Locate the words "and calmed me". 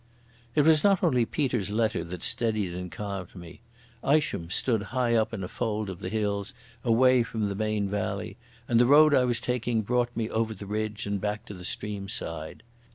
2.73-3.61